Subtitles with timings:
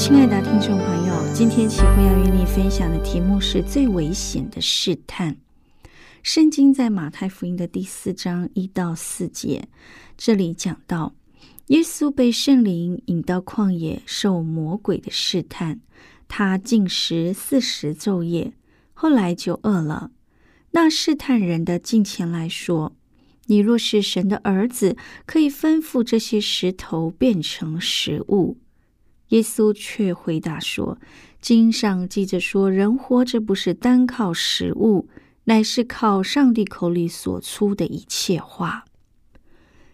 [0.00, 5.36] 亲爱的听众朋友，今天启慧要与你分享的题目是最危险的试探。
[6.22, 9.68] 圣经在马太福音的第四章一到四节，
[10.16, 11.14] 这里讲到
[11.66, 15.80] 耶稣被圣灵引到旷野受魔鬼的试探，
[16.26, 18.54] 他进食四十昼夜，
[18.94, 20.12] 后来就饿了。
[20.70, 22.96] 那试探人的近前来说
[23.48, 28.56] ：“你若是神的儿子，可以吩咐这些石头变成食物。”
[29.30, 30.98] 耶稣却回答说
[31.42, 35.08] ：“经上记着说，人活着不是单靠食物，
[35.44, 38.84] 乃是靠上帝口里所出的一切话。”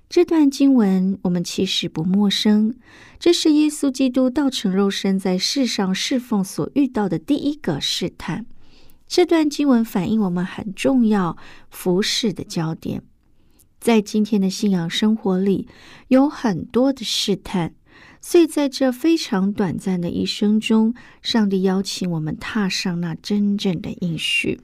[0.08, 2.76] 这段经文我们其实不陌生，
[3.18, 8.46] 这是耶稣基督道成肉身在世上侍奉所遇到的第一个试探。
[9.08, 11.36] 这段经文反映我们很重要
[11.70, 13.02] 服侍的焦点，
[13.80, 15.68] 在今天的信仰生活里，
[16.08, 17.74] 有很多的试探。
[18.28, 24.60] 所以，在这非常短暂的一生中，上帝邀请我们踏上那真正的应许。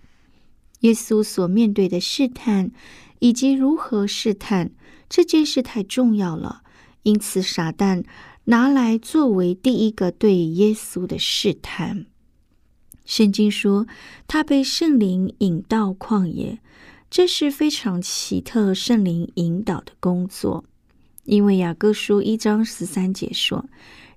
[0.81, 2.73] 耶稣所面对的试探，
[3.21, 4.73] 以及如何试探
[5.09, 6.65] 这件事太重要了，
[7.05, 8.03] 因此撒旦
[8.47, 12.07] 拿来作为第一个对耶稣的试探。
[13.05, 13.87] 圣经说，
[14.27, 16.59] 他被圣灵引到旷野，
[17.09, 20.65] 这是非常奇特圣灵引导的工作。
[21.25, 23.67] 因为雅各书一章十三节说：“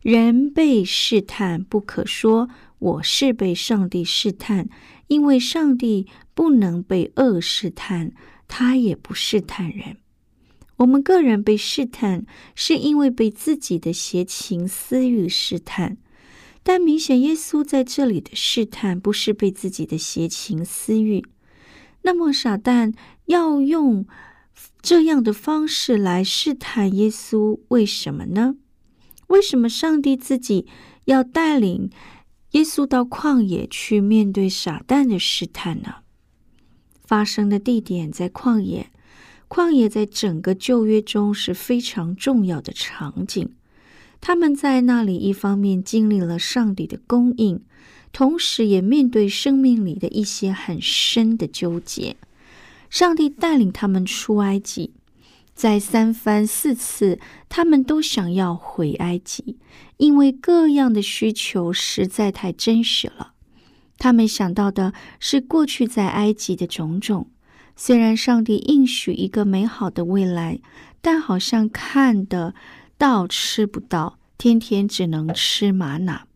[0.01, 2.49] 人被试探，不可说
[2.79, 4.67] 我是被上帝试探，
[5.07, 8.11] 因为上帝不能被恶试探，
[8.47, 9.97] 他也不试探人。
[10.77, 15.97] 我们个人被试探，是因为被自己的邪情私欲试探。
[16.63, 21.23] 但明显，耶稣在这里的试探，不是被自己的邪情私欲。
[22.01, 22.93] 那么，傻蛋
[23.25, 24.07] 要用。”
[24.81, 28.55] 这样的方式来试探耶稣，为什么呢？
[29.27, 30.67] 为什么上帝自己
[31.05, 31.89] 要带领
[32.51, 35.95] 耶稣到旷野去面对撒旦的试探呢？
[37.03, 38.91] 发生的地点在旷野，
[39.47, 43.55] 旷野在整个旧约中是非常重要的场景。
[44.21, 47.63] 他们在那里一方面经历了上帝的供应，
[48.11, 52.15] 同时也面对生命里的一些很深的纠结。
[52.89, 54.93] 上帝带领他们出埃及，
[55.53, 57.19] 在三番四次，
[57.49, 59.57] 他们都想要回埃及，
[59.97, 63.33] 因为各样的需求实在太真实了。
[63.97, 67.29] 他们想到的是过去在埃及的种种。
[67.77, 70.59] 虽然上帝应许一个美好的未来，
[71.01, 72.53] 但好像看得
[72.97, 76.27] 到吃不到，天天只能吃玛瑙。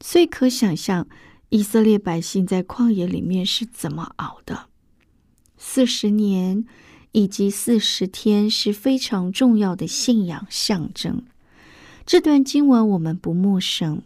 [0.00, 1.06] 所以可想象，
[1.50, 4.69] 以色列百姓在旷野里面是怎么熬的。
[5.62, 6.64] 四十年
[7.12, 11.22] 以及四十天是非常重要的信仰象征。
[12.06, 14.02] 这段经文我们不陌生。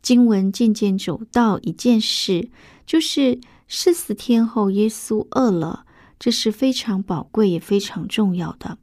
[0.00, 2.48] 经文渐渐走到一件事，
[2.86, 5.84] 就是四十天后耶稣饿了，
[6.18, 8.78] 这是非常宝贵也非常重要的，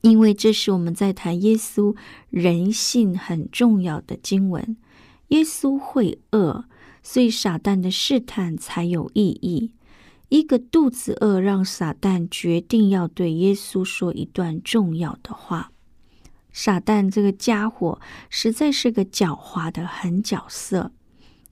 [0.00, 1.94] 因为这是我们在谈耶稣
[2.28, 4.76] 人性很重要的经文。
[5.28, 6.64] 耶稣会饿，
[7.02, 9.70] 所以撒旦的试探才有意义。
[10.30, 15.70] 一个肚子饿，让撒旦决定要对耶稣说一段重要的话。
[16.52, 20.92] 撒旦这个家伙实在是个狡猾的狠角色，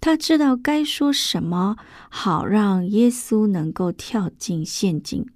[0.01, 1.77] 他知道该说什么
[2.09, 5.27] 好让耶稣能够跳进陷阱。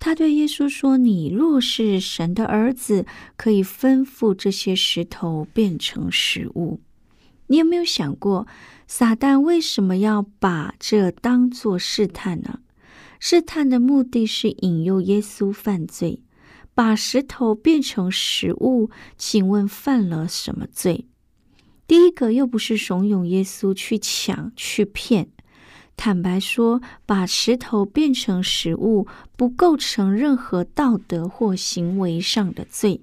[0.00, 3.06] 他对耶稣说：“你若是神的儿子，
[3.36, 6.80] 可以吩咐这些石头变成食物。”
[7.46, 8.46] 你有没有想过，
[8.86, 12.60] 撒旦为什么要把这当作试探呢？
[13.26, 16.20] 试探的目的是引诱耶稣犯罪，
[16.74, 21.06] 把石头变成食物，请问犯了什么罪？
[21.86, 25.28] 第一个又不是怂恿耶稣去抢去骗。
[25.96, 29.06] 坦白说，把石头变成食物
[29.38, 33.00] 不构成任何道德或行为上的罪，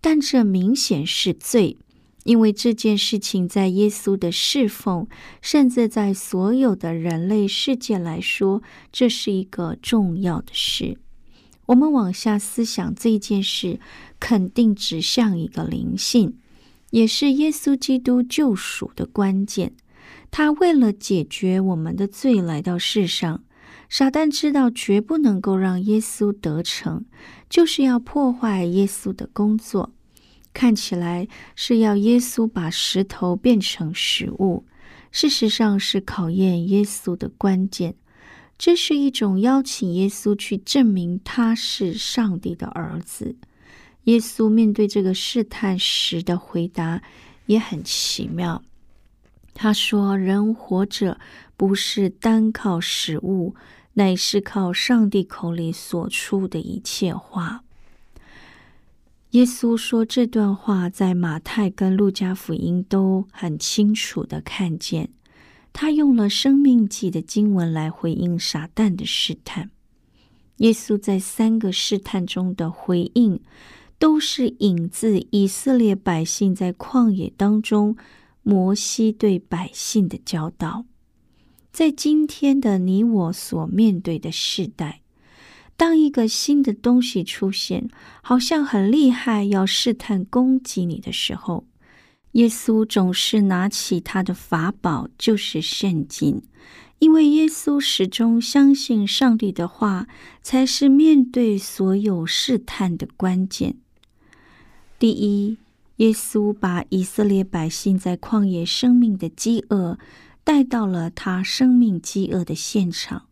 [0.00, 1.76] 但这明显是罪，
[2.24, 5.08] 因为这件事情在耶稣的侍奉，
[5.40, 10.96] 甚至在所有的人类世界来说，这是一个重要的事。
[11.66, 13.80] 我们往下思想这件事，
[14.20, 16.36] 肯定指向一个灵性，
[16.90, 19.72] 也是耶稣基督救赎的关键。
[20.30, 23.44] 他为了解决我们的罪来到世上，
[23.88, 27.04] 撒旦知道绝不能够让耶稣得逞，
[27.48, 29.92] 就是要破坏耶稣的工作。
[30.52, 31.26] 看起来
[31.56, 34.64] 是要耶稣把石头变成食物，
[35.10, 37.94] 事实上是考验耶稣的关键。
[38.58, 43.34] 这是一种邀请耶稣去证明他是上帝的儿子。
[44.04, 47.02] 耶稣面对这个试探时的回答
[47.46, 48.62] 也很奇妙。
[49.54, 51.18] 他说：“人活着
[51.56, 53.54] 不是单靠食物，
[53.94, 57.64] 乃是靠上帝口里所出的一切话。”
[59.32, 65.08] 耶稣说这段话，在马太跟路加福音都很清楚的看见。
[65.72, 69.70] 他用了生命记的经文来回应撒旦的试探。
[70.58, 73.40] 耶稣在三个试探中的回应，
[73.98, 77.96] 都是引自以色列百姓在旷野当中。
[78.44, 80.84] 摩西对百姓的教导，
[81.72, 85.01] 在今天的你我所面对的时代，
[85.76, 87.88] 当一个新的东西出现，
[88.22, 91.66] 好像很厉害，要试探攻击你的时候，
[92.32, 96.42] 耶稣总是拿起他的法宝，就是圣经，
[96.98, 100.06] 因为耶稣始终相信上帝的话，
[100.42, 103.76] 才是面对所有试探的关键。
[104.98, 105.58] 第一。
[105.96, 109.98] 耶稣把以色列百姓在旷野生命的饥饿
[110.42, 113.26] 带到了他生命饥饿的现场。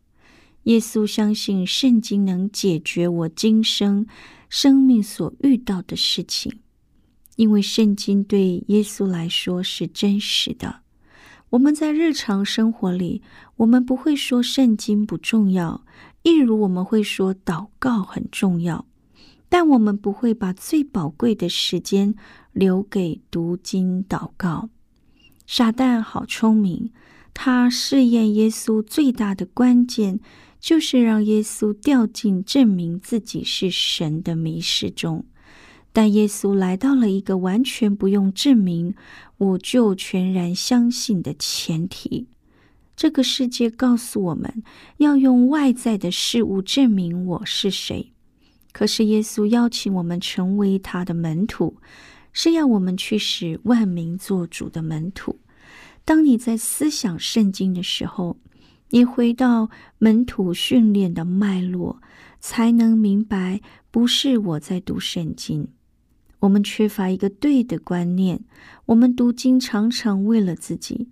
[0.65, 4.07] 耶稣相信圣经能解决我今生
[4.49, 6.61] 生命所遇到的事情，
[7.37, 10.81] 因为圣经对耶稣来说是真实的。
[11.51, 13.23] 我们在日常生活里，
[13.57, 15.85] 我们不会说圣经不重要，
[16.23, 18.87] 一如我们会说祷告很重要。
[19.49, 22.15] 但我们不会把最宝贵的时间
[22.53, 24.69] 留给读经祷告。
[25.45, 26.93] 撒旦好聪明，
[27.35, 30.21] 他试验耶稣最大的关键，
[30.61, 35.25] 就是让耶稣掉进证明自己是神的迷失中。
[35.93, 38.95] 但耶稣来到了一个完全不用证明，
[39.39, 42.29] 我就全然相信的前提。
[42.95, 44.63] 这个世界告诉我们
[44.99, 48.13] 要用外在的事物证明我是谁。
[48.73, 51.77] 可是耶稣邀请我们成为他的门徒，
[52.33, 55.41] 是要我们去使万民做主的门徒。
[56.05, 58.37] 当你在思想圣经的时候，
[58.93, 62.01] 你回到门徒训练的脉络，
[62.41, 63.61] 才能明白，
[63.91, 65.69] 不是我在读圣经。
[66.41, 68.41] 我们缺乏一个对的观念，
[68.87, 71.09] 我们读经常常为了自己，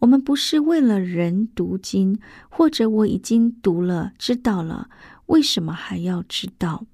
[0.00, 2.18] 我们不是为了人读经，
[2.50, 4.90] 或者我已经读了知道了，
[5.26, 6.84] 为什么还要知道？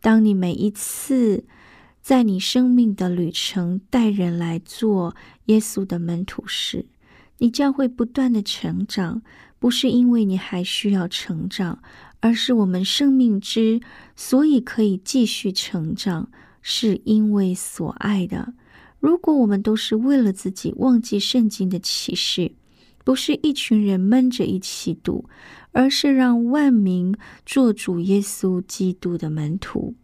[0.00, 1.44] 当你每一次
[2.00, 5.14] 在你生命的旅程带人来做
[5.46, 6.86] 耶稣的门徒时，
[7.38, 9.20] 你将会不断的成长。
[9.58, 11.82] 不是因为你还需要成长，
[12.20, 13.80] 而是我们生命之
[14.16, 16.30] 所以可以继续成长，
[16.62, 18.54] 是因为所爱的。
[19.00, 22.52] 如果我们都是为了自己，忘记圣经的启示，
[23.04, 25.24] 不是一群人闷着一起读。
[25.72, 29.94] 而是让万民做主耶稣基督的门徒。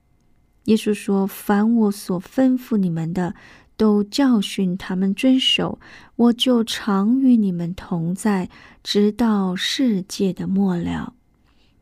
[0.67, 3.35] 耶稣说：“凡我所吩咐你们的，
[3.77, 5.79] 都教训他们遵守，
[6.17, 8.49] 我就常与你们同在，
[8.83, 11.15] 直到世界的末了。”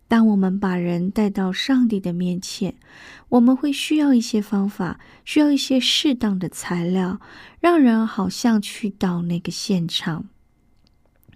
[0.09, 2.75] 当我们把人带到上帝的面前，
[3.31, 7.21] 我们会需要一些方法，需要一些适当的材料，
[7.61, 10.27] 让人好像去到那个现场。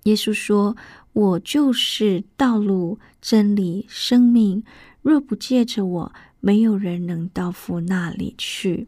[0.04, 0.76] 耶稣说。
[1.16, 4.62] 我就是道路、真理、生命。
[5.00, 8.86] 若不借着我，没有人能到父那里去。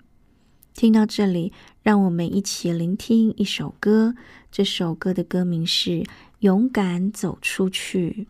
[0.78, 4.14] 听到这里，让我们一起聆听一首歌。
[4.48, 5.90] 这首歌的歌名是
[6.38, 8.28] 《勇敢走出去》。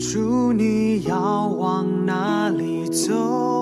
[0.00, 3.59] 祝，你要往哪里走？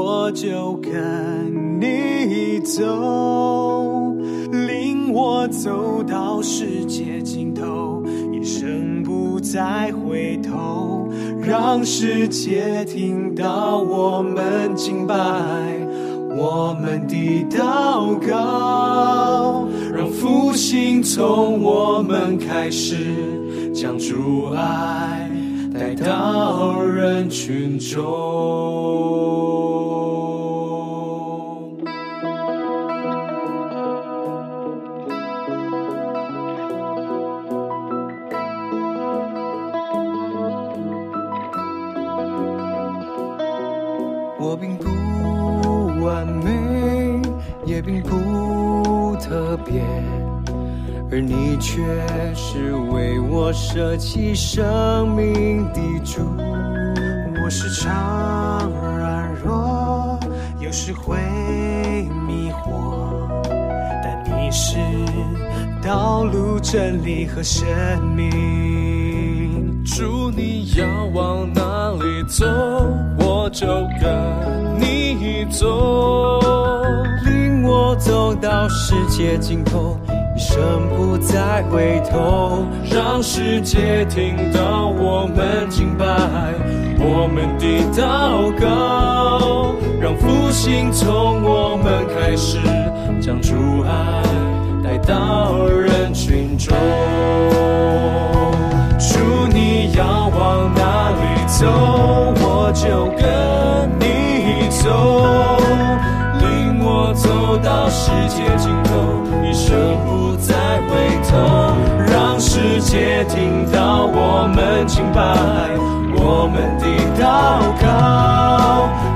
[0.00, 4.14] 我就跟你走，
[4.52, 11.08] 领我走到世界尽头，一生不再回头，
[11.42, 15.16] 让世界听到我们敬拜，
[16.36, 25.28] 我们的祷告，让复兴从我们开始，将主爱。
[25.74, 29.17] 带到人群中。
[51.10, 51.82] 而你却
[52.34, 56.20] 是为我舍弃生命的主。
[57.42, 60.20] 我时常软弱，
[60.60, 61.16] 有时会
[62.26, 63.40] 迷惑，
[64.04, 64.76] 但你是
[65.82, 67.66] 道路、真理和生
[68.14, 69.82] 命。
[69.86, 72.44] 主，你要往哪里走，
[73.18, 73.66] 我就
[73.98, 76.38] 跟你走，
[77.24, 79.98] 领我走到世界尽头。
[80.38, 86.06] 一生不再回头，让世界听到我们敬拜，
[87.00, 92.60] 我们的祷告，让复兴从我们开始，
[93.20, 94.22] 将主爱
[94.80, 96.72] 带到人群中。
[98.96, 99.18] 主，
[99.52, 101.66] 你要往哪里走，
[102.38, 104.04] 我就跟你
[114.30, 115.22] 我们敬拜，
[116.14, 116.84] 我们的
[117.16, 117.24] 祷
[117.80, 117.86] 告，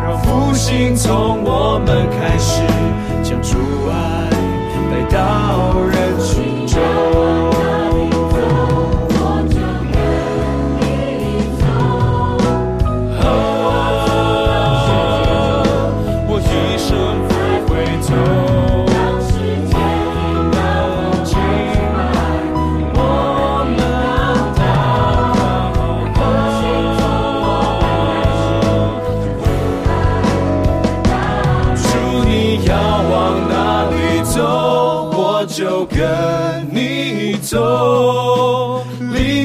[0.02, 2.62] 让复兴从我们开始，
[3.22, 3.58] 将主
[3.90, 3.92] 爱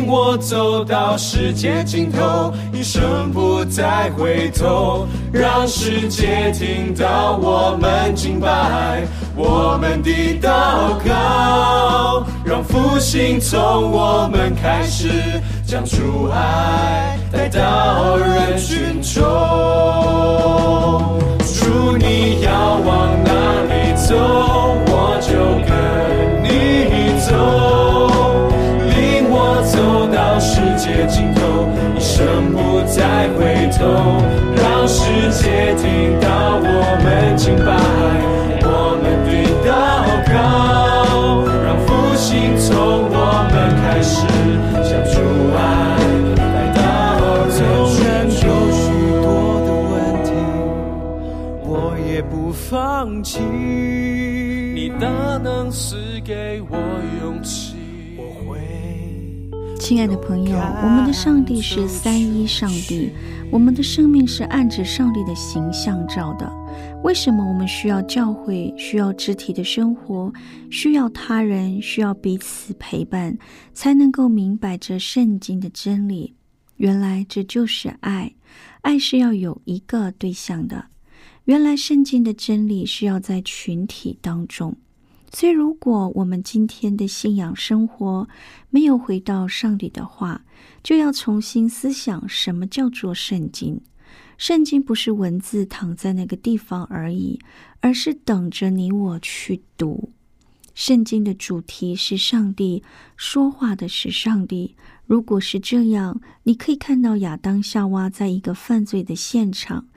[0.08, 10.10] 我走到世界尽头，一生不再回头，让世界听到我们敬拜，我们的
[10.42, 15.10] 祷告，让复兴从我们开始，
[15.66, 19.22] 将主爱带到人群中。
[21.40, 23.32] 主，你要往哪
[23.64, 24.16] 里走，
[24.88, 25.36] 我就
[25.68, 26.17] 跟
[32.18, 33.86] 生不再回头，
[34.56, 36.66] 让世界听到我
[37.04, 37.70] 们敬拜，
[38.64, 39.30] 我们的
[39.62, 39.70] 祷
[40.34, 40.36] 告，
[41.64, 42.74] 让复兴从
[43.06, 43.16] 我
[43.52, 44.26] 们开始，
[44.82, 45.16] 向主
[45.54, 45.62] 爱
[46.42, 46.82] 来到
[47.52, 47.62] 纵
[48.04, 48.34] 然有
[48.74, 48.82] 许
[49.22, 49.28] 多
[49.68, 49.94] 的问
[50.24, 50.28] 题，
[51.62, 51.72] 我
[52.12, 53.38] 也不放弃。
[53.44, 55.08] 你大
[55.44, 56.80] 能赐给我
[57.22, 57.78] 勇气。
[59.80, 63.12] 亲爱的朋友，我们的上帝是三一上帝，
[63.52, 66.52] 我们的生命是按着上帝的形象造的。
[67.04, 70.34] 为什么我们需要教会，需要肢体的生活，
[70.72, 73.38] 需要他人，需要彼此陪伴，
[73.74, 76.34] 才能够明白这圣经的真理？
[76.78, 78.34] 原来这就是爱，
[78.82, 80.86] 爱是要有一个对象的。
[81.46, 84.76] 原来圣经的真理是要在群体当中。
[85.32, 88.28] 所以，如果我们今天的信仰生活
[88.70, 90.44] 没有回到上帝的话，
[90.82, 93.82] 就要重新思想什么叫做圣经。
[94.38, 97.40] 圣经不是文字躺在那个地方而已，
[97.82, 100.12] 而是等着你我去读。
[100.74, 102.84] 圣经的主题是上帝
[103.16, 104.76] 说话的是上帝。
[105.06, 109.88] 如果是这样，你可以看到亚当夏娃在一个犯罪的现场，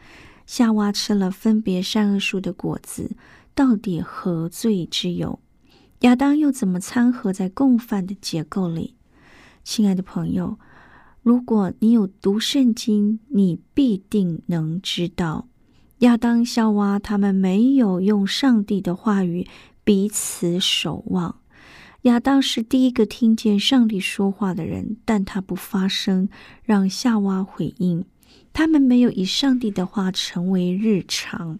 [0.47, 3.17] 夏娃吃了分别善恶树的果子。
[3.55, 5.41] 到底何罪之有？
[6.01, 8.97] 亚当又怎么掺和在共犯的结构里？
[9.63, 10.59] 亲爱的朋友，
[11.23, 15.49] 如果你有读圣经，你必定能知道，
[15.99, 19.47] 亚当、夏娃他们没有用上帝的话语
[19.85, 21.41] 彼此守望。
[22.05, 26.31] 亚当是第一个听见上帝说话的人，但他不发声，
[26.63, 28.07] 让夏娃回应。
[28.55, 31.59] 他们没有以上帝的话成为日常。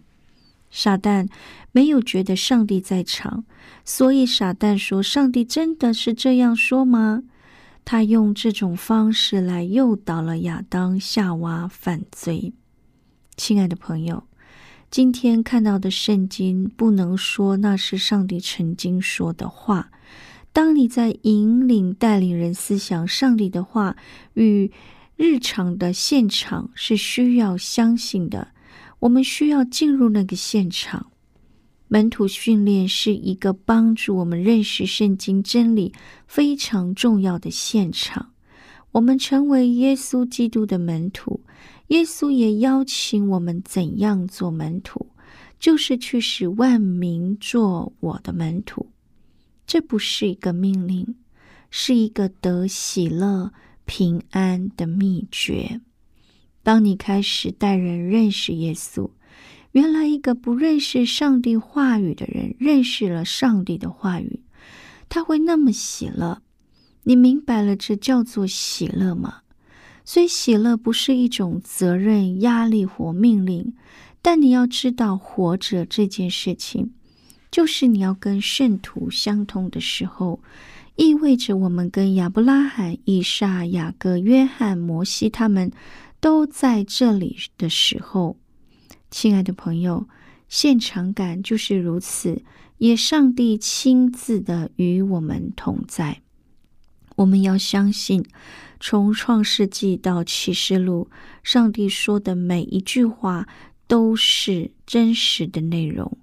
[0.71, 1.27] 撒旦
[1.71, 3.43] 没有觉得上帝在场，
[3.85, 7.23] 所以撒旦说：“上帝真的是这样说吗？”
[7.83, 12.53] 他用这种方式来诱导了亚当、夏娃犯罪。
[13.35, 14.23] 亲爱的朋友，
[14.89, 19.89] 今天看到的圣经不能说那是上帝曾经说的话。
[20.53, 23.95] 当你在引领、带领人思想上帝的话
[24.33, 24.71] 与
[25.15, 28.49] 日常的现场，是需要相信的。
[29.01, 31.11] 我们需要进入那个现场。
[31.87, 35.91] 门徒训练是一个帮助我们认识圣经真理
[36.27, 38.31] 非常重要的现场。
[38.91, 41.41] 我们成为耶稣基督的门徒，
[41.87, 45.07] 耶稣也邀请我们怎样做门徒，
[45.59, 48.87] 就是去使万民做我的门徒。
[49.65, 51.15] 这不是一个命令，
[51.71, 53.51] 是一个得喜乐、
[53.85, 55.81] 平安的秘诀。
[56.63, 59.09] 当你开始带人认识耶稣，
[59.71, 64.41] 原来一个不认识上帝话语的人认识了上帝的话语，
[65.09, 66.41] 他会那么喜乐。
[67.03, 69.37] 你明白了这叫做喜乐吗？
[70.05, 73.73] 所以喜乐不是一种责任、压力或命令，
[74.21, 76.91] 但你要知道，活着这件事情，
[77.49, 80.39] 就是你要跟圣徒相通的时候，
[80.95, 85.71] 意味着我们跟亚伯拉罕、以撒、雅各、约翰、摩西他们。
[86.21, 88.37] 都在这里的时候，
[89.09, 90.07] 亲爱的朋友，
[90.47, 92.43] 现场感就是如此。
[92.77, 96.21] 也上帝亲自的与我们同在。
[97.17, 98.25] 我们要相信，
[98.79, 101.07] 从创世纪到启示录，
[101.43, 103.47] 上帝说的每一句话
[103.85, 106.17] 都是真实的内容。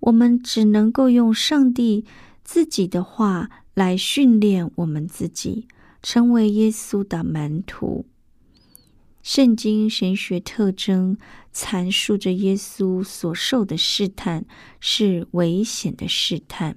[0.00, 2.04] 我们只能够用上帝
[2.44, 5.66] 自己的话来训练我们自己，
[6.02, 8.04] 成为耶稣的门徒。
[9.22, 11.16] 圣经神学特征
[11.54, 14.44] 阐述着耶稣所受的试探
[14.80, 16.76] 是危险的试探。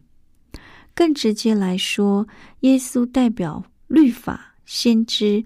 [0.93, 2.27] 更直接来说，
[2.61, 5.43] 耶稣代表律法、先知，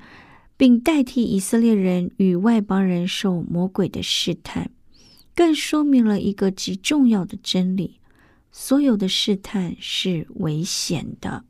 [0.57, 4.69] 并代替以色列人与外邦人受魔鬼的试探，
[5.33, 7.99] 更说明了一个极重要的真理：
[8.51, 11.45] 所有的试探是危险的。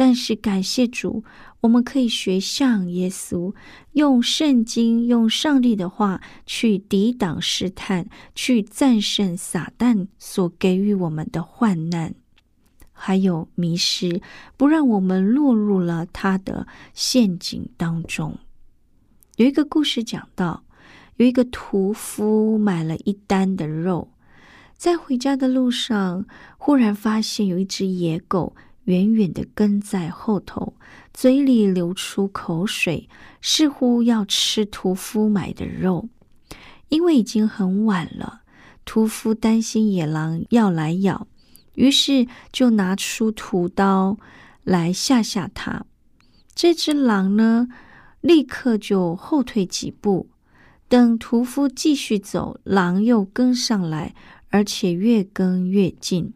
[0.00, 1.24] 但是感谢主，
[1.60, 3.54] 我们可以学像耶稣，
[3.92, 12.14] 用圣经、用上帝的话去抵挡试探，去战胜撒旦所给予我们的患难，
[12.92, 14.22] 还有迷失，
[14.56, 18.38] 不让我们落入了他的陷阱当中。
[19.36, 20.64] 有一个故事讲到，
[21.16, 24.08] 有一个屠夫买了一担的肉，
[24.78, 26.24] 在回家的路上，
[26.56, 28.56] 忽然发现有一只野狗。
[28.90, 30.74] 远远的跟在后头，
[31.14, 33.08] 嘴里流出口水，
[33.40, 36.08] 似乎要吃屠夫买的肉。
[36.88, 38.40] 因为已经很晚了，
[38.84, 41.28] 屠夫担心野狼要来咬，
[41.74, 44.18] 于是就拿出屠刀
[44.64, 45.86] 来吓吓他。
[46.52, 47.68] 这只狼呢，
[48.20, 50.28] 立刻就后退几步。
[50.88, 54.16] 等屠夫继续走，狼又跟上来，
[54.48, 56.34] 而且越跟越近。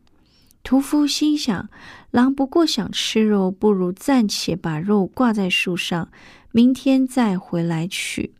[0.64, 1.70] 屠夫心想。
[2.10, 6.10] 狼不过想吃肉，不如暂且把肉挂在树上，
[6.52, 8.34] 明天再回来取。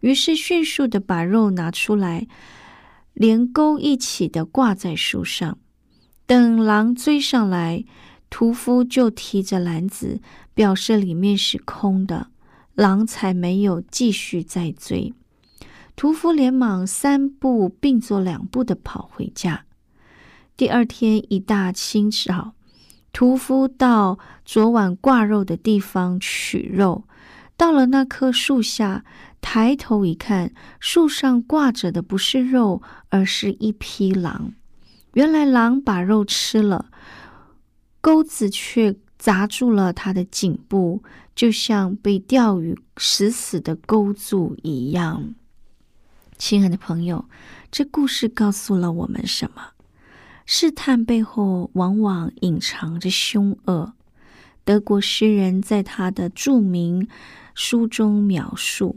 [0.00, 2.28] 于是迅速的把肉拿出来，
[3.14, 5.58] 连钩一起的挂在树上。
[6.24, 7.84] 等狼追上来，
[8.30, 10.20] 屠夫就提着篮子，
[10.54, 12.28] 表示里面是空的，
[12.74, 15.12] 狼才没有继续再追。
[15.96, 19.64] 屠夫连忙三步并作两步的跑回家。
[20.56, 22.54] 第二天一大清早。
[23.12, 27.04] 屠夫到昨晚挂肉的地方取肉，
[27.56, 29.04] 到了那棵树下，
[29.40, 34.52] 抬头一看，树上挂着的不是肉，而是一匹狼。
[35.12, 36.90] 原来狼把肉吃了，
[38.00, 41.02] 钩子却砸住了它的颈部，
[41.34, 45.34] 就像被钓鱼死死的勾住一样。
[46.38, 47.26] 亲爱的朋友，
[47.70, 49.75] 这故事告诉了我们什么？
[50.46, 53.92] 试探背后往往隐藏着凶恶。
[54.64, 57.06] 德国诗人在他的著名
[57.54, 58.96] 书中描述：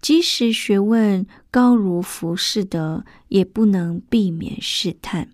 [0.00, 5.28] 即使学问高如浮士德，也不能避免试探，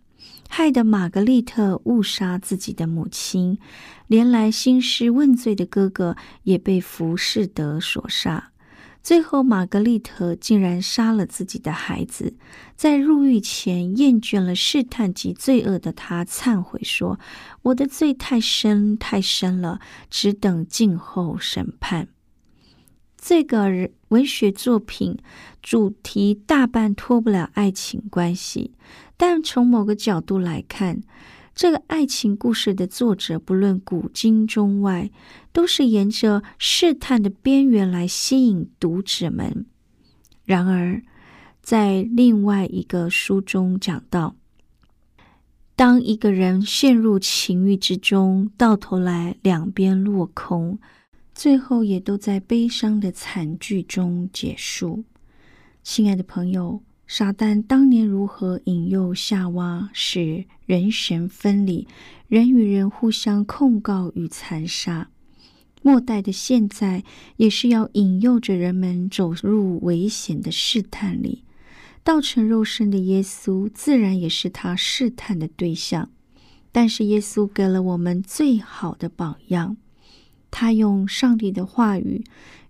[0.49, 3.59] 害得玛格丽特误杀自己的母亲，
[4.07, 8.53] 连来兴师问罪的哥哥也被浮士德所杀。
[9.03, 12.35] 最后，玛格丽特竟然杀了自己的孩子。
[12.77, 17.19] 在入狱前，厌倦了试探及罪恶的他，忏悔说
[17.63, 22.09] ：“我的罪太深太深了，只等静候审判。”
[23.17, 25.19] 这个文学作品
[25.63, 28.73] 主题大半脱不了爱情关系，
[29.17, 31.03] 但从某个角度来看，
[31.61, 35.11] 这个爱情故事的作者，不论古今中外，
[35.53, 39.67] 都是沿着试探的边缘来吸引读者们。
[40.47, 41.03] 然而，
[41.61, 44.37] 在另外一个书中讲到，
[45.77, 50.79] 当一个人陷入情欲之中，到头来两边落空，
[51.35, 55.05] 最后也都在悲伤的惨剧中结束。
[55.83, 56.81] 亲爱的朋友。
[57.13, 61.89] 撒旦当年如何引诱夏娃，使人神分离，
[62.29, 65.09] 人与人互相控告与残杀？
[65.83, 67.03] 末代的现在，
[67.37, 71.43] 也是要引诱着人们走入危险的试探里。
[72.05, 76.11] 道成肉身的耶稣，自然也是他试探的对象。
[76.71, 79.77] 但是耶稣给了我们最好的榜样，
[80.51, 82.25] 他用上帝的话语。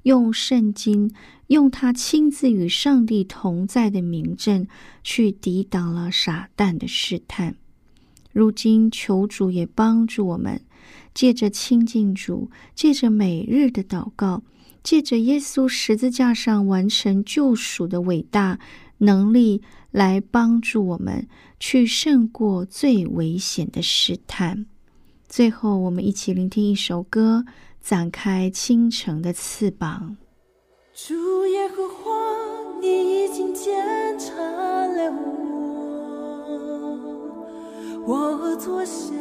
[0.05, 1.12] 用圣经，
[1.49, 4.66] 用他亲自与上帝同在的名证，
[5.05, 7.57] 去抵挡了撒旦的试探。
[8.33, 10.62] 如今求主也帮助我们，
[11.12, 14.43] 借着亲近主，借着每日的祷告，
[14.83, 18.59] 借着耶稣十字架上完成救赎的伟大
[18.97, 24.64] 能力，来帮助我们去胜过最危险的试探。
[25.29, 27.45] 最后，我们一起聆听一首歌。
[27.83, 30.16] 展开清晨的翅膀。
[30.95, 32.11] 主耶和华，
[32.81, 35.12] 你已经检查了
[38.07, 39.14] 我，我坐下，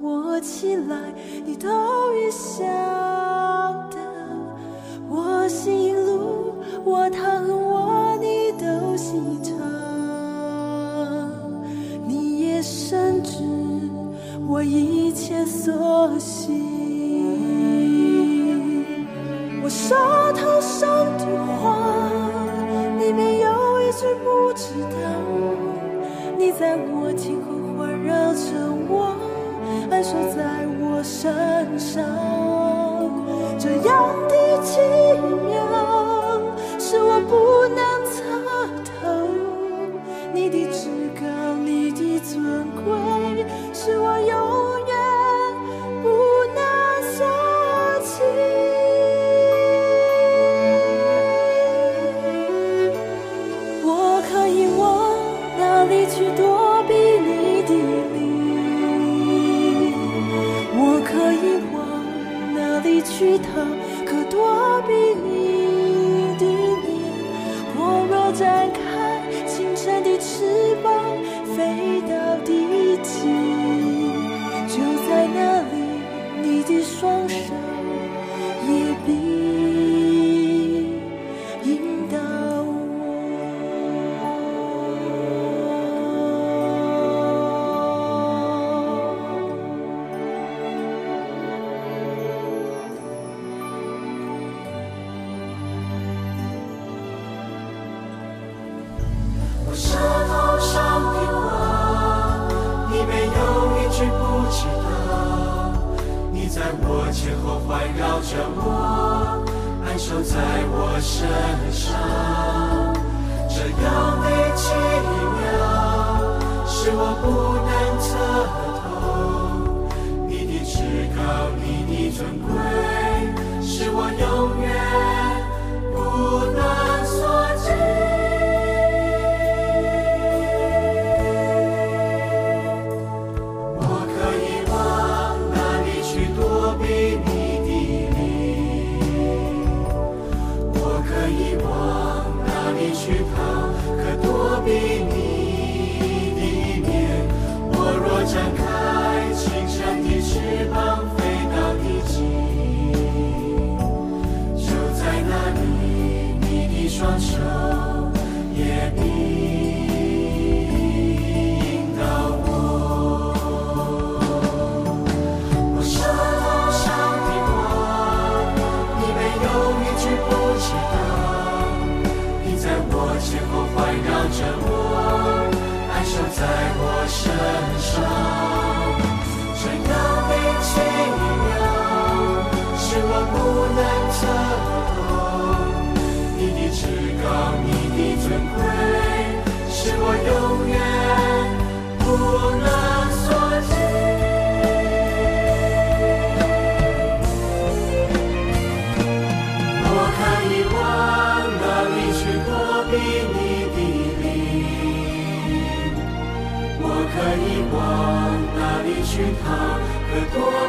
[0.00, 1.68] 我起来，你都
[2.14, 2.64] 已晓
[3.90, 4.05] 得。
[63.18, 63.66] 去他
[64.04, 65.45] 可躲避你。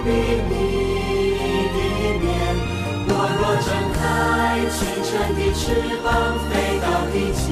[0.08, 0.15] 可躲
[0.48, 0.52] 避
[1.38, 1.80] 你的
[2.24, 2.26] 面？
[3.10, 4.00] 我若展开
[4.72, 5.60] 清晨的翅
[6.02, 6.08] 膀，
[6.48, 7.46] 飞到地极，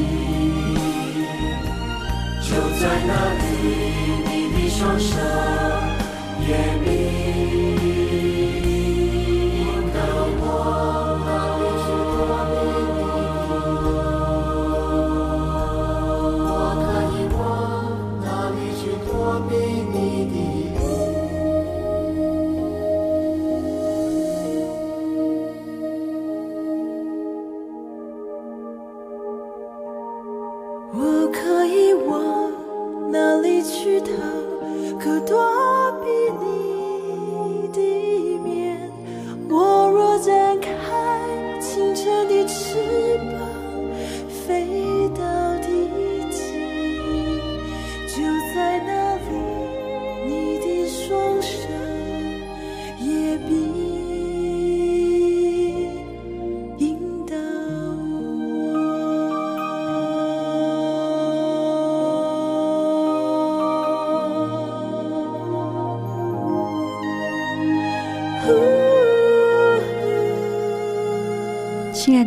[2.42, 3.44] 就在那里，
[4.26, 5.12] 你的双手
[6.48, 6.50] 也
[6.84, 6.86] 必。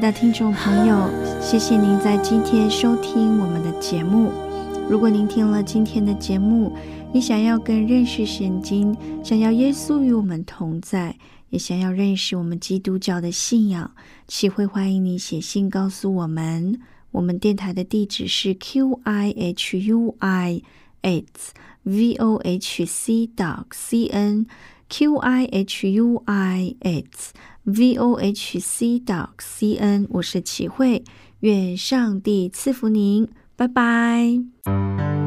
[0.00, 4.30] 的听众朋友，谢谢您在今天收听我们的节目。
[4.88, 6.72] 如果您听了今天的节目，
[7.12, 11.16] 你想要更认识圣经，想要耶稣与我们同在，
[11.50, 13.90] 也想要认识我们基督教的信仰，
[14.28, 16.78] 启会欢迎你写信告诉我们。
[17.10, 20.62] 我们电台的地址是 q i h u i
[21.02, 24.46] h v o h c dot c n
[24.88, 27.32] q i h u i h
[27.66, 31.04] vohc dot cn，我是齐慧，
[31.40, 35.17] 愿上帝赐福您，拜拜。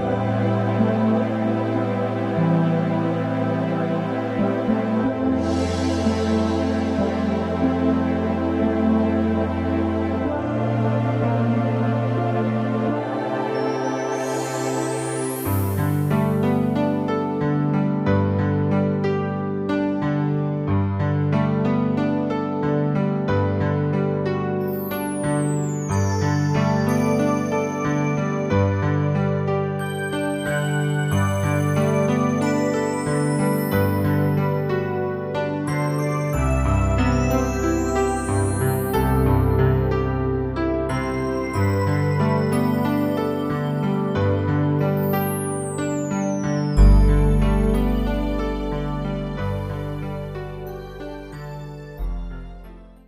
[0.00, 0.71] Música